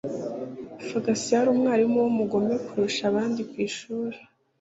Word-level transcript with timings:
Fagasi 0.87 1.27
yarumwarimu 1.35 1.97
wumugome 2.05 2.55
kurusha 2.65 3.03
abandi 3.11 3.39
kwishuri 3.51 4.17